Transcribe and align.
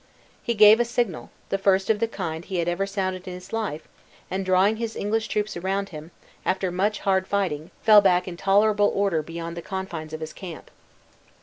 He 0.41 0.55
gave 0.55 0.79
a 0.79 0.83
signal 0.83 1.29
the 1.49 1.59
first 1.59 1.87
of 1.91 1.99
the 1.99 2.07
kind 2.07 2.43
he 2.43 2.57
had 2.57 2.67
ever 2.67 2.87
sounded 2.87 3.27
in 3.27 3.35
his 3.35 3.53
life 3.53 3.87
and 4.31 4.43
drawing 4.43 4.77
his 4.77 4.95
English 4.95 5.27
troops 5.27 5.55
around 5.55 5.89
him, 5.89 6.09
after 6.43 6.71
much 6.71 7.01
hard 7.01 7.27
fighting, 7.27 7.69
fell 7.83 8.01
back 8.01 8.27
in 8.27 8.35
tolerable 8.35 8.91
order 8.95 9.21
beyond 9.21 9.55
the 9.55 9.61
confines 9.61 10.11
of 10.11 10.19
his 10.21 10.33
camp. 10.33 10.71